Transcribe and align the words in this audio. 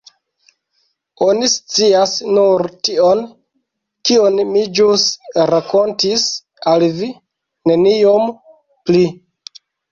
Oni 1.25 1.49
scias 1.55 2.13
nur 2.37 2.63
tion, 2.89 3.21
kion 4.11 4.41
mi 4.55 4.65
ĵus 4.81 5.05
rakontis 5.53 6.27
al 6.75 6.89
vi, 6.99 7.13
neniom 7.75 8.37
pli. 8.91 9.09